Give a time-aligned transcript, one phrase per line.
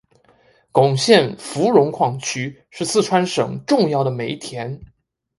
[0.73, 4.81] 珙县芙蓉矿区是四川省重要的煤田。